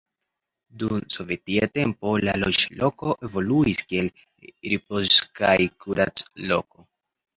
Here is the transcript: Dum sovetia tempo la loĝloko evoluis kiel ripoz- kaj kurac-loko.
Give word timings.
Dum 0.83 1.01
sovetia 1.15 1.67
tempo 1.75 2.13
la 2.23 2.33
loĝloko 2.45 3.13
evoluis 3.29 3.83
kiel 3.91 4.09
ripoz- 4.73 5.23
kaj 5.41 5.55
kurac-loko. 5.85 6.87